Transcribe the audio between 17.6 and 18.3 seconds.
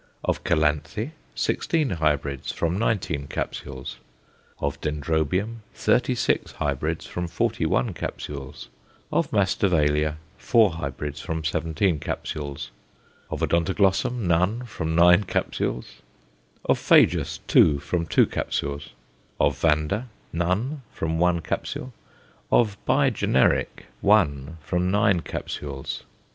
from two